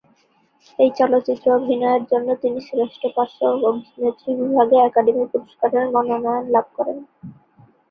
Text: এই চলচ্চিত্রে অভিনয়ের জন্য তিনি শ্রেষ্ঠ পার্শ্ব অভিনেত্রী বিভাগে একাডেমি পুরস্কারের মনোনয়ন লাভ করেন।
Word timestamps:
এই 0.79 0.89
চলচ্চিত্রে 0.99 1.49
অভিনয়ের 1.57 2.03
জন্য 2.11 2.27
তিনি 2.43 2.59
শ্রেষ্ঠ 2.67 3.01
পার্শ্ব 3.15 3.39
অভিনেত্রী 3.69 4.29
বিভাগে 4.39 4.77
একাডেমি 4.79 5.23
পুরস্কারের 5.31 5.85
মনোনয়ন 5.95 6.45
লাভ 6.55 6.65
করেন। 6.77 6.97